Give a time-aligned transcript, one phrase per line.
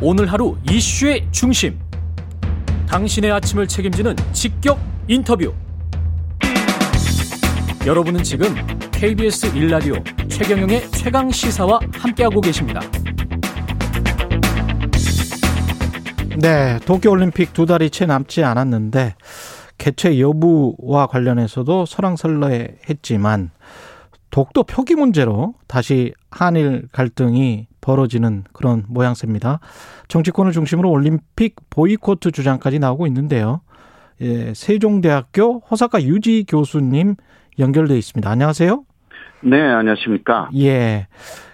[0.00, 1.78] 오늘 하루 이슈의 중심.
[2.88, 4.78] 당신의 아침을 책임지는 직격
[5.08, 5.54] 인터뷰.
[7.86, 8.54] 여러분은 지금
[8.90, 9.94] KBS 일라디오
[10.28, 12.80] 최경영의 최강 시사와 함께하고 계십니다.
[16.40, 19.14] 네, 도쿄 올림픽 두 달이 채 남지 않았는데
[19.78, 23.50] 개최 여부와 관련해서도 설왕설래했지만
[24.30, 29.60] 독도 표기 문제로 다시 한일 갈등이 벌어지는 그런 모양새입니다.
[30.08, 33.60] 정치권을 중심으로 올림픽 보이코트 주장까지 나오고 있는데요.
[34.22, 37.16] 예, 세종대학교 호사카 유지 교수님
[37.58, 38.30] 연결돼 있습니다.
[38.30, 38.84] 안녕하세요.
[39.42, 40.48] 네, 안녕하십니까.
[40.56, 41.08] 예.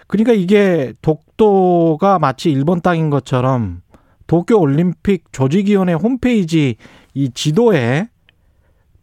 [0.07, 3.81] 그러니까 이게 독도가 마치 일본 땅인 것처럼
[4.25, 6.77] 도쿄 올림픽 조직위원회 홈페이지
[7.13, 8.07] 이 지도에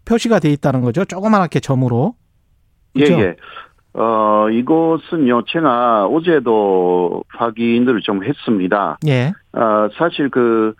[0.06, 1.04] 표시가 돼 있다는 거죠.
[1.04, 2.14] 조그맣게 점으로.
[2.94, 3.14] 그렇죠?
[3.14, 3.36] 예, 예.
[3.94, 8.98] 어, 이곳은요, 제가 어제도 확인을 좀 했습니다.
[9.06, 9.32] 예.
[9.52, 10.74] 어, 사실 그,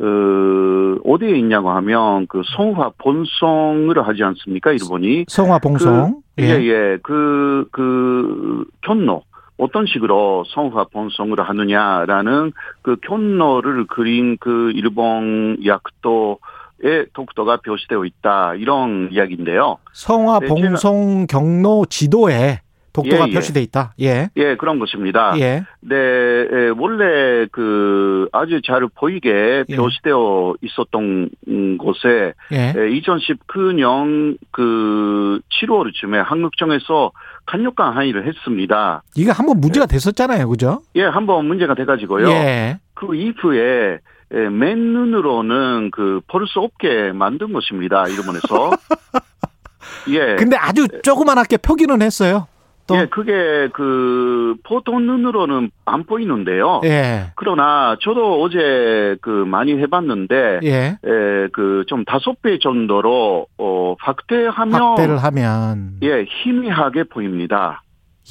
[0.00, 5.24] 어, 어디에 있냐고 하면 그 성화 본성을 하지 않습니까, 일본이?
[5.28, 6.22] 성화 봉송.
[6.36, 6.98] 그, 예, 예.
[7.02, 9.22] 그, 그, 켠노.
[9.56, 16.38] 어떤 식으로 성화 본성을 하느냐라는 그 켠노를 그린 그 일본 약도
[16.84, 19.78] 의 독도가 표시되어 있다 이런 이야기인데요.
[19.92, 22.60] 성화 네, 봉송 경로 지도에
[22.94, 23.34] 독도가 예, 예.
[23.34, 23.94] 표시돼 있다.
[24.00, 24.28] 예.
[24.36, 25.34] 예, 그런 것입니다.
[25.38, 25.64] 예.
[25.80, 29.76] 네, 예, 원래 그 아주 잘 보이게 예.
[29.76, 31.30] 표시되어 있었던
[31.78, 32.72] 곳에 예.
[32.74, 37.10] 2019년 그 7월쯤에 한국정에서
[37.46, 39.02] 간역강 항의를 했습니다.
[39.16, 40.80] 이게 한번 문제가 됐었잖아요, 그죠?
[40.94, 42.28] 예, 한번 문제가 돼가지고요.
[42.28, 42.78] 예.
[42.94, 43.98] 그 이후에
[44.34, 48.70] 맨눈으로는 그 볼 수 없게 만든 것입니다, 일본에서.
[50.10, 50.36] 예.
[50.36, 52.46] 근데 아주 조그만하게 표기는 했어요.
[52.86, 52.96] 또?
[52.96, 56.82] 예, 그게 그 보통 눈으로는 안 보이는데요.
[56.84, 57.32] 예.
[57.34, 65.16] 그러나 저도 어제 그 많이 해봤는데, 예, 예 그좀 다섯 배 정도로 어 확대하면 확대를
[65.16, 67.82] 하면 예 희미하게 보입니다.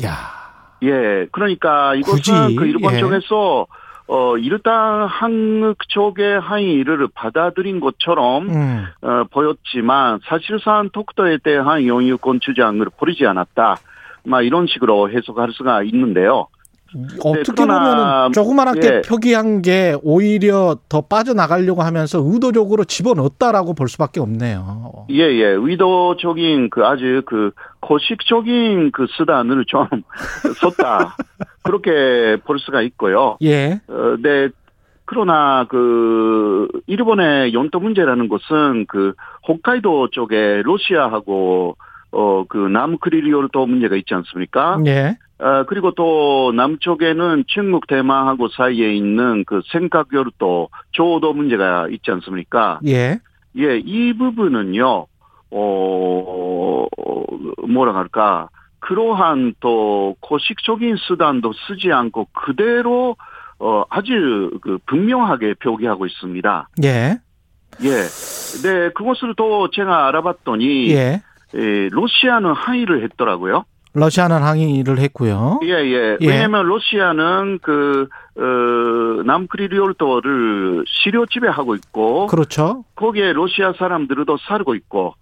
[0.06, 0.14] 야,
[0.84, 2.16] 예, 그러니까 이것은
[2.46, 2.56] 굳이?
[2.56, 3.00] 그 일본 예.
[3.00, 3.66] 쪽에서
[4.14, 8.86] 어, 일단 한국 쪽의 항의를 받아들인 것처럼 음.
[9.02, 13.78] 어, 보였지만 사실상 독도에 대한 영유권 주장을 버리지 않았다.
[14.26, 16.46] 막 이런 식으로 해석할 수가 있는데요.
[17.24, 19.02] 어떻게 네, 보면 조그만하게 예.
[19.02, 25.06] 표기한 게 오히려 더 빠져나가려고 하면서 의도적으로 집어넣었다라고 볼 수밖에 없네요.
[25.10, 25.46] 예, 예.
[25.46, 27.52] 의도적인 그 아주 그
[27.82, 29.88] 고식적인 그 수단을 좀
[30.62, 31.16] 썼다.
[31.64, 33.38] 그렇게 볼 수가 있고요.
[33.42, 33.82] 예.
[33.88, 34.50] 어, 네.
[35.06, 39.14] 그러나 그 일본의 연도 문제라는 것은 그
[39.48, 41.76] 홋카이도 쪽에 러시아하고
[42.12, 44.80] 어, 그 남크리리오르도 문제가 있지 않습니까?
[44.86, 45.18] 예.
[45.44, 52.80] 어, 그리고 또 남쪽에는 중국 대만하고 사이에 있는 그 생각열도 조도 문제가 있지 않습니까?
[52.88, 53.20] 예.
[53.58, 55.06] 예, 이 부분은요,
[55.52, 56.86] 어,
[57.68, 58.48] 뭐라 할까.
[58.80, 63.16] 그러한 또 고식적인 수단도 쓰지 않고 그대로
[63.60, 66.70] 어 아주 그 분명하게 표기하고 있습니다.
[66.84, 67.18] 예.
[67.82, 67.90] 예.
[68.64, 71.22] 네, 그것을 또 제가 알아봤더니 예.
[71.56, 73.66] 예, 러시아는 항의를 했더라고요.
[73.94, 75.60] 러시아는 항의를 했고요.
[75.64, 76.18] 예, 예.
[76.20, 76.28] 예.
[76.28, 82.28] 왜냐면 러시아는 그, 어, 남크리리올도를 시료 지배하고 있고.
[82.28, 82.84] 그렇죠.
[82.96, 85.14] 거기에 러시아 사람들도 살고 있고,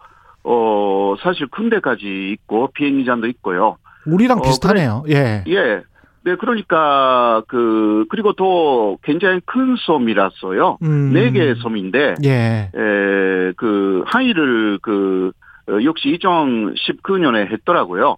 [0.43, 3.77] 어, 사실 군대까지 있고, 비행기장도 있고요.
[4.05, 5.03] 우리랑 어, 비슷하네요.
[5.05, 5.51] 그래, 예.
[5.53, 5.81] 예.
[6.23, 10.77] 네, 그러니까, 그, 그리고 또 굉장히 큰 섬이라서요.
[10.83, 11.13] 음.
[11.13, 12.15] 네 개의 섬인데.
[12.23, 12.69] 예.
[12.73, 15.31] 에, 그, 항의를 그,
[15.67, 18.17] 어, 역시 2019년에 했더라고요.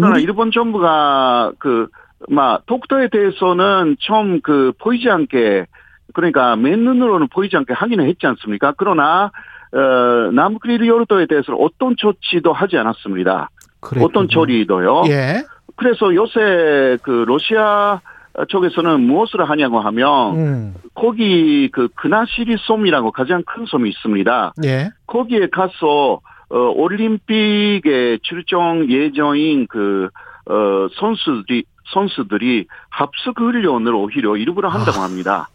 [0.00, 0.18] 그러나.
[0.18, 1.88] 일본 정부가 그,
[2.28, 5.66] 막, 독도에 대해서는 처음 그, 보이지 않게,
[6.14, 8.74] 그러니까 맨눈으로는 보이지 않게 하기는 했지 않습니까?
[8.76, 9.30] 그러나,
[9.72, 13.50] 어, 남크리리오르도에 대해서는 어떤 조치도 하지 않았습니다.
[13.80, 14.06] 그랬군요.
[14.06, 15.02] 어떤 처리도요.
[15.08, 15.44] 예.
[15.76, 18.00] 그래서 요새 그 러시아
[18.48, 20.74] 쪽에서는 무엇을 하냐고 하면 음.
[20.94, 24.54] 거기 그 그나시리 섬이라고 가장 큰 섬이 있습니다.
[24.64, 24.90] 예.
[25.06, 30.08] 거기에 가서 어 올림픽에 출정 예정인 그
[30.48, 35.04] 어 선수들이 선수들이 합숙 훈련을 오히려 일부러 한다고 아.
[35.04, 35.48] 합니다.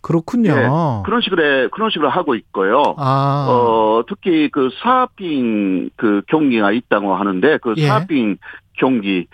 [0.00, 0.54] 그렇군요.
[0.54, 0.68] 네,
[1.04, 2.94] 그런 식으로 그런 식으로 하고 있고요.
[2.98, 3.46] 아.
[3.48, 7.86] 어 특히 그 사핑 그 경기가 있다고 하는데 그 예.
[7.86, 8.36] 사핑
[8.74, 9.26] 경기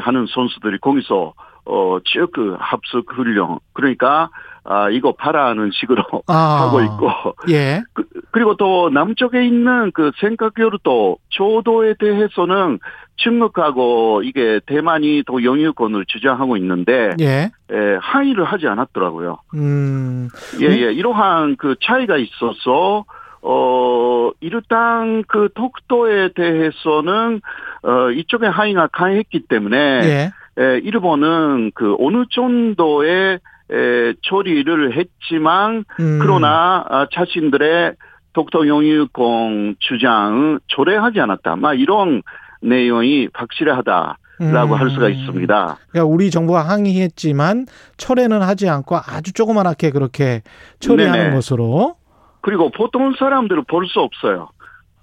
[0.00, 3.58] 하는 선수들이 거기서 어, 쭉 합숙 훈련.
[3.72, 4.30] 그러니까,
[4.64, 6.62] 아, 이거 파라는 식으로 아.
[6.62, 7.34] 하고 있고.
[7.50, 7.82] 예.
[7.94, 12.78] 그, 그리고 또 남쪽에 있는 그 생각교류도 조도에 대해서는
[13.16, 17.50] 중국하고 이게 대만이 또 영유권을 주장하고 있는데, 예.
[17.70, 19.38] 에, 항의를 하지 않았더라고요.
[19.54, 20.28] 음.
[20.60, 20.92] 예, 예.
[20.92, 23.04] 이러한 그 차이가 있어서,
[23.42, 27.40] 어, 일단 그 독도에 대해서는,
[27.82, 30.30] 어, 이쪽에 항의가 강했기 때문에, 예.
[30.58, 33.38] 에, 일본은 그 어느 정도의
[33.70, 36.18] 에, 처리를 했지만, 음.
[36.20, 37.94] 그러나 아, 자신들의
[38.34, 41.56] 독도 영유권 주장은 초래하지 않았다.
[41.56, 42.22] 막 이런
[42.60, 44.80] 내용이 확실하다 라고 음.
[44.80, 45.76] 할 수가 있습니다.
[45.90, 47.66] 그러니까 우리 정부가 항의했지만
[47.96, 50.42] 철회는 하지 않고 아주 조그맣게 그렇게
[50.80, 51.34] 처리하는 네네.
[51.34, 51.96] 것으로
[52.40, 54.48] 그리고 보통 사람들은 볼 수 없어요.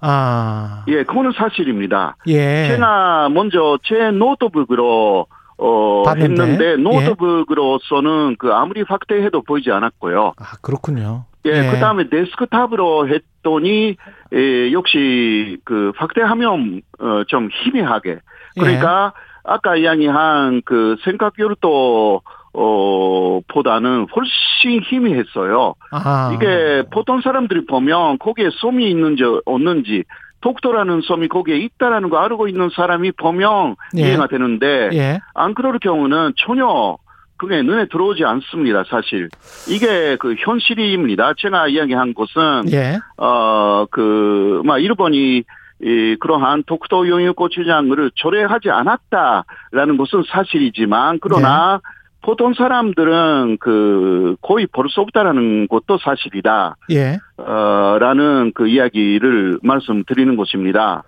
[0.01, 0.83] 아.
[0.87, 2.15] 예, 그거는 사실입니다.
[2.27, 2.67] 예.
[2.69, 5.27] 제가 먼저 제 노트북으로
[5.59, 6.41] 어 봤는데?
[6.41, 10.33] 했는데 노트북으로서는 그 아무리 확대해도 보이지 않았고요.
[10.37, 11.25] 아, 그렇군요.
[11.45, 13.97] 예, 그 다음에 데스크탑으로 했더니
[14.33, 18.19] 예, 역시 그 확대하면 어, 좀 희미하게
[18.55, 19.13] 그러니까
[19.43, 22.21] 아까 이야기한 그 생각교류도
[22.53, 25.75] 어 보다는 훨씬 희미했어요.
[25.91, 26.31] 아.
[26.33, 30.03] 이게 보통 사람들이 보면 거기에 섬이 있는지 없는지
[30.41, 34.01] 독도라는 섬이 거기에 있다라는 거 알고 있는 사람이 보면 예.
[34.01, 35.19] 이해가 되는데 예.
[35.33, 36.97] 안 그럴 경우는 전혀
[37.39, 39.29] 그게 눈에 들어오지 않습니다, 사실.
[39.69, 41.33] 이게 그 현실입니다.
[41.37, 42.99] 제가 이야기한 것은, 예.
[43.15, 45.43] 어, 그, 막, 일본이,
[45.81, 51.79] 이, 그러한 독도 영유권 주장을 조례하지 않았다라는 것은 사실이지만, 그러나,
[52.21, 56.75] 보통 사람들은 그, 거의 볼 수 없다라는 것도 사실이다.
[56.91, 57.17] 예.
[57.37, 61.03] 어, 라는 그 이야기를 말씀드리는 것입니다.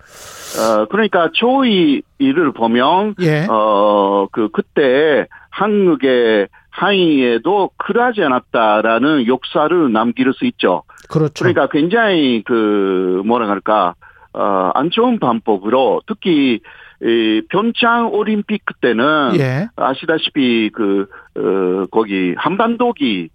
[0.59, 3.45] 어, 그러니까 조의를 보면, 예.
[3.49, 10.83] 어, 그, 그때 한국의 항의에도 그러지 않았다라는 역사를 남길 수 있죠.
[11.09, 11.43] 그렇죠.
[11.43, 13.95] 그러니까 굉장히 그, 뭐라 할까,
[14.33, 16.61] 어, 안 좋은 방법으로 특히,
[17.03, 19.67] 이 평창 올림픽 때는 예.
[19.75, 23.29] 아시다시피 그, 어, 거기 한반도기에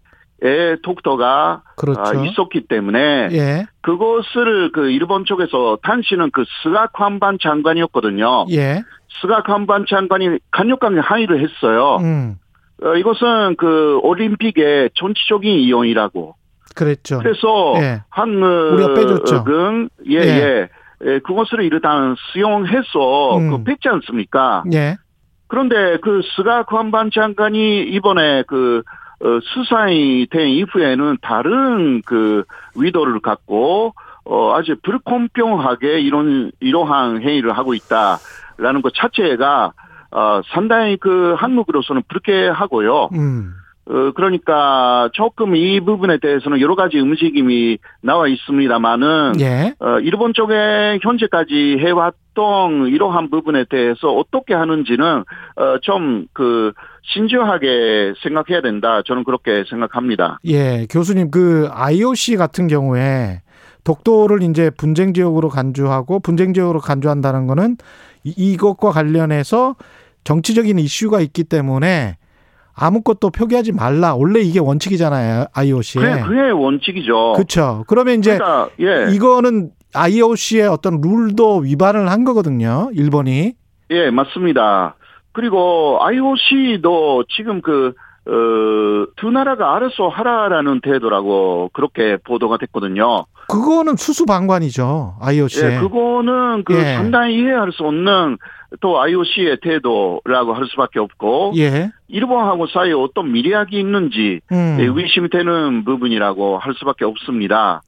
[0.83, 2.01] 독도가 그렇죠.
[2.01, 3.67] 아, 있었기 때문에 예.
[3.83, 8.47] 그것을 그 일본 쪽에서 당시는 그 스가 관방 장관이었거든요.
[8.51, 8.83] 예.
[9.21, 11.97] 스가 관방 장관이 강력하게 항의를 했어요.
[12.01, 12.37] 음.
[12.83, 16.37] 어, 이것은 그 올림픽의 정치적인 이용이라고.
[16.75, 17.19] 그랬죠.
[17.19, 18.03] 그래서 예.
[18.11, 19.45] 한국은 빼줬죠.
[20.11, 20.21] 예, 예.
[20.21, 20.69] 예.
[21.05, 23.51] 예, 그것을 일단 수용해서 음.
[23.51, 24.65] 그 뺐지 않습니까?
[24.73, 24.97] 예.
[25.49, 28.83] 그런데 그 스가 관반 장관이 이번에 그
[29.21, 32.45] 어, 수사이 된 이후에는 다른 그
[32.75, 33.95] 의도를 갖고
[34.25, 39.73] 어, 아주 불공평하게 이런 이러한 행위를 하고 있다라는 것 자체가
[40.11, 43.11] 어, 상당히 그 한국으로서는 불쾌하고요.
[43.15, 43.55] 음.
[43.89, 49.75] 어, 그러니까 조금 이 부분에 대해서는 여러 가지 움직임이 나와 있습니다만은 예.
[49.79, 55.25] 어, 일본 쪽에 현재까지 해왔던 이러한 부분에 대해서 어떻게 하는지는
[55.57, 56.73] 어, 좀 그
[57.15, 59.01] 신중하게 생각해야 된다.
[59.07, 60.39] 저는 그렇게 생각합니다.
[60.47, 60.87] 예.
[60.91, 63.41] 교수님 그 IOC 같은 경우에
[63.85, 67.77] 독도를 이제 분쟁 지역으로 간주하고 분쟁 지역으로 간주한다는 거는
[68.25, 69.77] 이- 이것과 관련해서
[70.25, 72.17] 정치적인 이슈가 있기 때문에
[72.77, 74.15] 아무것도 표기하지 말라.
[74.15, 75.47] 원래 이게 원칙이잖아요.
[75.53, 76.03] IOC에.
[76.03, 77.33] 그게 그게 원칙이죠.
[77.35, 77.85] 그렇죠.
[77.87, 82.91] 그러면 이제 그러니까 예, 이거는 IOC의 어떤 룰도 위반을 한 거거든요.
[82.93, 83.55] 일본이.
[83.91, 84.97] 예, 맞습니다.
[85.33, 87.95] 그리고 IOC도 지금 그,
[88.29, 93.25] 어, 두 나라가 알아서 하라라는 태도라고 그렇게 보도가 됐거든요.
[93.49, 95.17] 그거는 수수방관이죠.
[95.21, 95.77] IOC에.
[95.77, 96.97] 예, 그거는 그 예.
[96.97, 98.39] 상당히 이해할 수 없는
[98.81, 101.91] 또 IOC의 태도라고 할 수밖에 없고, 예.
[102.09, 104.77] 일본하고 사이에 어떤 미래학이 있는지 음.
[104.81, 107.83] 예, 의심이 되는 부분이라고 할 수밖에 없습니다.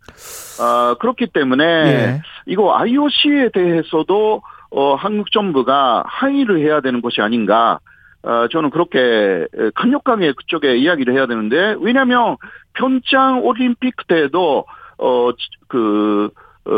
[0.61, 2.23] 아, 그렇기 때문에 예.
[2.47, 7.81] 이거 IOC에 대해서도 어, 한국 정부가 항의를 해야 되는 것이 아닌가.
[8.23, 12.37] 어, 저는 그렇게 에, 강력하게 그쪽에 이야기를 해야 되는데 왜냐하면
[12.75, 14.65] 평창 올림픽 때도
[14.99, 16.31] 어, 지- 그
[16.67, 16.73] 어,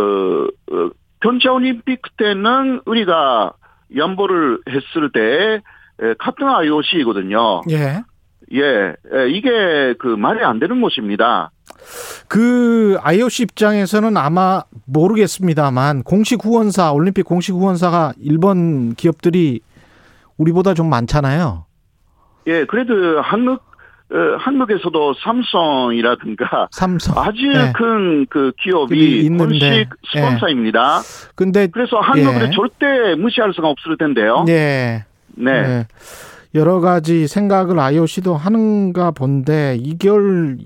[0.72, 3.52] 어, 평창 올림픽 때는 우리가
[3.96, 5.62] 연보를 했을 때
[6.02, 7.62] 에, 같은 IOC이거든요.
[7.70, 8.02] 예.
[8.52, 8.62] 예,
[9.12, 11.50] 에, 이게 그 말이 안 되는 것입니다.
[12.28, 19.60] 그 IOC 입장에서는 아마 모르겠습니다만 공식 후원사 올림픽 공식 후원사가 일본 기업들이
[20.40, 21.66] 우리보다 좀 많잖아요.
[22.46, 23.62] 예, 그래도 한국
[24.12, 27.16] 어, 한국에서도 삼성이라든가 삼성.
[27.16, 27.72] 아주 예.
[27.72, 31.02] 큰그 기업이 있는데, 공식 스폰서입니다.
[31.36, 32.50] 근데 그래서 한국을 예.
[32.50, 34.42] 절대 무시할 수가 없을 텐데요.
[34.46, 35.04] 네.
[35.36, 35.62] 네.
[35.62, 35.86] 네.
[36.56, 40.58] 여러 가지 생각을 IOC도 하는가 본데 이걸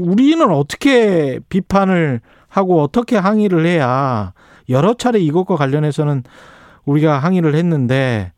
[0.00, 4.32] 우리는 어떻게 비판을 하고 어떻게 항의를 해야
[4.68, 6.22] 여러 차례 이것과 관련해서는
[6.84, 8.30] 우리가 항의를 했는데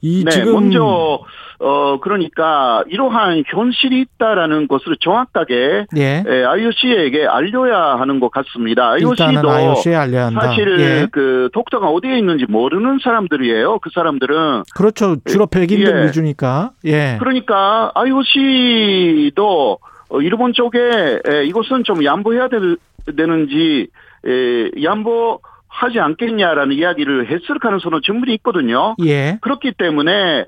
[0.00, 1.20] 이 네, 지금 먼저
[1.60, 6.22] 어 그러니까 이러한 현실이 있다라는 것을 정확하게 예.
[6.24, 8.90] 예, IOC에게 알려야 하는 것 같습니다.
[8.92, 10.40] IOC도 IOC에 알려야 한다.
[10.42, 11.06] 사실 예.
[11.10, 13.80] 그 독도가 어디에 있는지 모르는 사람들이에요.
[13.80, 15.16] 그 사람들은 그렇죠.
[15.24, 16.06] 주로 백인들 예.
[16.06, 16.70] 위주니까.
[16.84, 17.16] 예.
[17.18, 19.78] 그러니까 IOC도
[20.10, 22.76] 어, 일본 쪽에 에, 이것은 좀 양보해야 될-
[23.16, 23.88] 되는지
[24.26, 25.40] 에, 양보
[25.78, 28.96] 하지 않겠냐라는 이야기를 했을 가능성은 충분히 있거든요.
[29.04, 29.38] 예.
[29.40, 30.44] 그렇기 때문에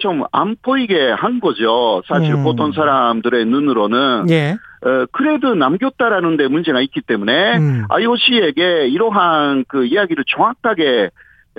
[0.00, 2.02] 좀 안 보이게 한 거죠.
[2.06, 2.44] 사실 음.
[2.44, 4.56] 보통 사람들의 눈으로는 예.
[4.84, 7.84] 어, 그래도 남겼다라는 데 문제가 있기 때문에 음.
[7.88, 11.10] IOC에게 이러한 그 이야기를 정확하게 에,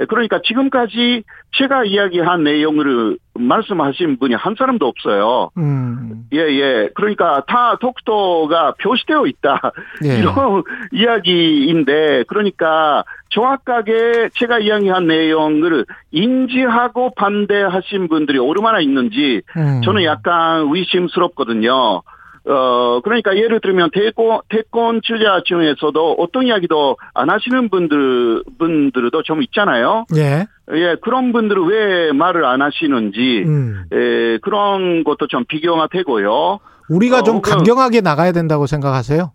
[0.09, 1.23] 그러니까 지금까지
[1.55, 5.49] 제가 이야기한 내용을 말씀하신 분이 한 사람도 없어요.
[5.57, 6.25] 음.
[6.33, 6.89] 예, 예.
[6.95, 9.71] 그러니까 다 독도가 표시되어 있다.
[10.05, 10.17] 예.
[10.19, 19.81] 이런 이야기인데, 그러니까 정확하게 제가 이야기한 내용을 인지하고 반대하신 분들이 얼마나 있는지 음.
[19.83, 22.01] 저는 약간 의심스럽거든요.
[22.45, 29.41] 어, 그러니까 예를 들면 대권, 대권 주자 중에서도 어떤 이야기도 안 하시는 분들, 분들도 좀
[29.43, 30.05] 있잖아요.
[30.17, 30.45] 예.
[30.73, 33.83] 예, 그런 분들은 왜 말을 안 하시는지, 음.
[33.93, 36.59] 예, 그런 것도 좀 비교가 되고요.
[36.89, 39.31] 우리가 어, 좀 그- 강경하게 나가야 된다고 생각하세요?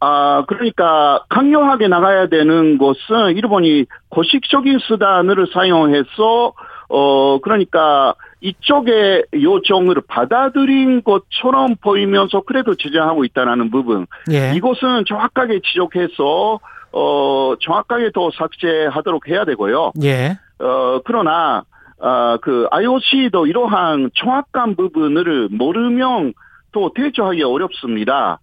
[0.00, 6.52] 아, 그러니까 강력하게 나가야 되는 것은 일본이 고식적인 수단을 사용해서
[6.90, 14.06] 어 그러니까 이쪽의 요청을 받아들인 것처럼 보이면서 그래도 제재하고 있다는 부분.
[14.30, 14.52] 예.
[14.54, 16.60] 이것은 정확하게 지적해서
[16.92, 19.92] 어 정확하게 더 삭제하도록 해야 되고요.
[20.02, 20.38] 예.
[20.60, 21.64] 어 그러나
[22.00, 26.32] 아그 IOC도 이러한 정확한 부분을 모르면
[26.72, 28.38] 또 대처하기 어렵습니다.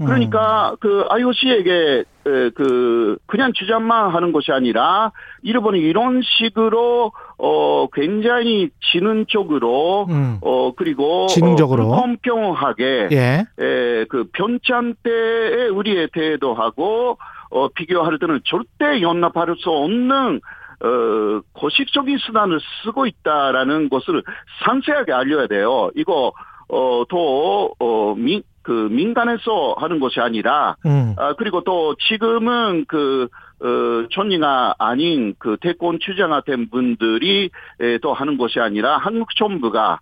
[0.00, 0.06] 음.
[0.06, 2.04] 그러니까 그 IOC에게
[2.54, 10.38] 그 그냥 주장만 하는 것이 아니라 일본이 이런 식으로 어 굉장히 지능 쪽으로 음.
[10.40, 11.84] 어 그리고 지능적으로.
[11.84, 13.46] 어, 불공평하게 예.
[13.58, 17.18] 에, 그 변찬 때의 우리의 태도하고
[17.50, 20.40] 어, 비교할 때는 절대 연합할 수 없는
[20.80, 24.22] 어, 고식적인 수단을 쓰고 있다라는 것을
[24.64, 25.90] 상세하게 알려야 돼요.
[25.96, 26.32] 이거
[26.68, 31.14] 어, 더 어, 민, 그 민간에서 하는 것이 아니라 음.
[31.16, 33.26] 아, 그리고 또 지금은 그,
[33.62, 37.48] 어, 전이가 아닌 그 태권 주장화 된 분들이
[37.80, 40.00] 에, 또 하는 것이 아니라 한국 정부가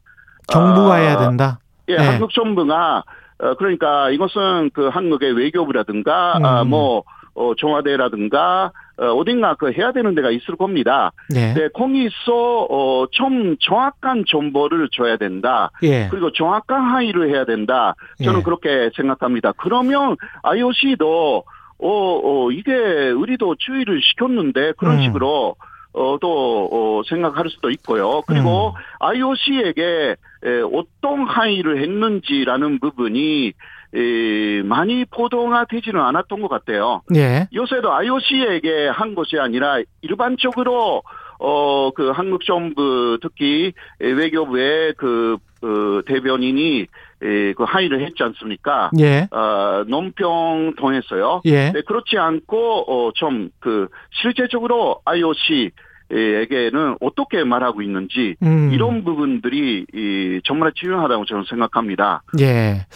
[0.48, 1.60] 정부가 아, 해야 된다.
[1.86, 2.04] 예, 네.
[2.04, 3.04] 한국 정부가
[3.38, 6.70] 어, 그러니까 이것은 그 한국의 외교부라든가 아, 음.
[6.70, 7.04] 뭐
[7.36, 11.12] 어, 청와대라든가 어, 어딘가 그 해야 되는 데가 있을 겁니다.
[11.34, 11.52] 예.
[11.52, 15.70] 네, 거기서 어, 좀 정확한 정보를 줘야 된다.
[15.82, 16.08] 예.
[16.10, 17.94] 그리고 정확한 항의를 해야 된다.
[18.24, 18.42] 저는 예.
[18.42, 19.52] 그렇게 생각합니다.
[19.58, 21.44] 그러면 IOC도
[21.78, 22.72] 어, 어, 이게
[23.10, 25.02] 우리도 주의를 시켰는데 그런 음.
[25.02, 25.56] 식으로
[25.92, 28.22] 어, 또, 어, 생각할 수도 있고요.
[28.26, 28.72] 그리고 음.
[29.00, 33.54] IOC에게 에, 어떤 항의를 했는지라는 부분이
[33.94, 37.02] 에, 많이 보도가 되지는 않았던 것 같아요.
[37.14, 37.48] 예.
[37.54, 41.02] 요새도 IOC에게 한 것이 아니라 일반적으로
[41.38, 46.86] 어 그 한국 정부 특히 외교부의 그, 그 대변인이
[47.22, 48.90] 에, 그 항의를 했지 않습니까?
[49.00, 49.26] 예.
[49.30, 51.40] 어, 논평 통해서요.
[51.46, 51.72] 예.
[51.72, 53.88] 네, 그렇지 않고 어, 좀그
[54.22, 55.70] 실제적으로 IOC
[56.08, 58.70] 에게는 어떻게 말하고 있는지 음.
[58.72, 62.22] 이런 부분들이 이, 정말 중요하다고 저는 생각합니다.
[62.40, 62.86] 예.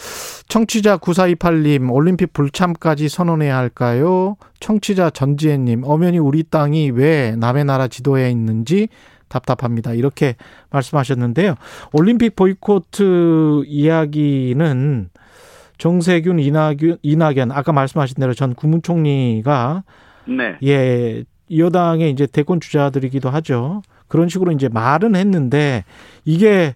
[0.51, 4.35] 청취자 9428님, 올림픽 불참까지 선언해야 할까요?
[4.59, 8.89] 청취자 전지혜님, 엄연히 우리 땅이 왜 남의 나라 지도에 있는지
[9.29, 9.93] 답답합니다.
[9.93, 10.35] 이렇게
[10.71, 11.55] 말씀하셨는데요.
[11.93, 15.09] 올림픽 보이코트 이야기는
[15.77, 19.85] 정세균, 이낙연, 이낙연 아까 말씀하신 대로 전 국무총리가
[20.27, 20.57] 네.
[20.65, 21.23] 예,
[21.55, 23.83] 여당의 이제 대권 주자들이기도 하죠.
[24.09, 25.85] 그런 식으로 이제 말은 했는데
[26.25, 26.75] 이게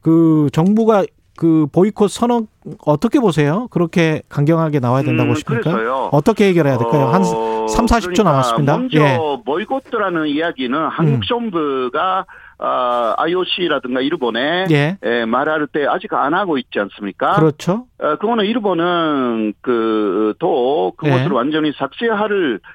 [0.00, 1.04] 그 정부가
[1.38, 2.48] 그 보이콧 선언
[2.84, 3.68] 어떻게 보세요?
[3.70, 5.70] 그렇게 강경하게 나와야 된다고 음, 보십니까?
[5.70, 6.08] 그래서요.
[6.10, 7.06] 어떻게 해결해야 될까요?
[7.06, 8.76] 한 어, 3, 40초 남았습니다.
[8.76, 9.18] 먼저 예.
[9.46, 11.20] 보이콧라는 이야기는 한국 음.
[11.28, 12.26] 정부가
[12.58, 14.98] 아, IOC라든가 일본에 예.
[15.00, 17.34] 에, 말할 때 아직 안 하고 있지 않습니까?
[17.36, 17.86] 그렇죠.
[18.00, 21.32] 어, 그거는 일본은 그또 그것을 예.
[21.32, 22.68] 완전히 삭제할 어,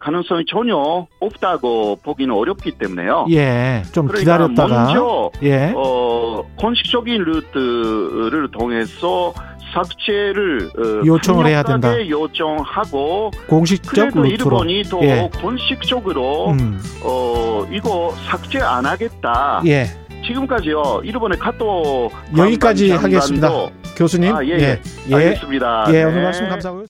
[0.00, 3.26] 가능성이 전혀 없다고 보기는 어렵기 때문에요.
[3.30, 3.82] 예.
[3.92, 5.72] 좀 그러니까 기다렸다가 먼저 예.
[5.76, 9.32] 어, 공식적인 루트를 통해서
[9.72, 11.94] 삭제를 어, 요청을 해야 된다.
[12.08, 14.64] 요청하고 공식적 그래도 루트로.
[14.64, 15.30] 일본이 또 예.
[15.40, 16.82] 공식적으로 음.
[17.04, 19.62] 어 이거 삭제 안 하겠다.
[19.66, 19.86] 예.
[20.26, 21.00] 지금까지요.
[21.04, 23.48] 일본의 카토 여기까지 하겠습니다.
[23.96, 24.34] 교수님.
[24.34, 24.80] 아, 예, 예.
[25.08, 25.14] 예.
[25.14, 25.84] 알겠습니다.
[25.88, 26.04] 예, 네.
[26.04, 26.86] 오늘 말씀 감사하고요.